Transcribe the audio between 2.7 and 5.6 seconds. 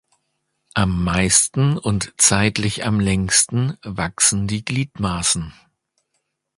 am längsten wachsen die Gliedmaßen.